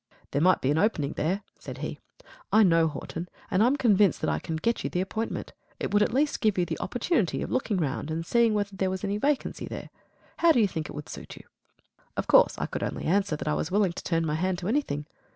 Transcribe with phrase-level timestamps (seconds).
[0.31, 1.99] "There might be an opening there," said he.
[2.51, 5.53] "I know Horton, and I am convinced that I can get you the appointment.
[5.79, 8.89] It would at least give you the opportunity of looking round and seeing whether there
[8.89, 9.91] was any vacancy there.
[10.37, 11.43] How do you think it would suit you?"
[12.17, 14.67] Of course I could only answer that I was willing to turn my hand to
[14.67, 15.05] anything.